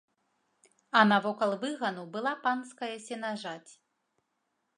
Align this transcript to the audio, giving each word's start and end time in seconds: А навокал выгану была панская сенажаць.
А 1.01 1.03
навокал 1.11 1.53
выгану 1.65 2.03
была 2.15 2.33
панская 2.47 2.93
сенажаць. 3.07 3.71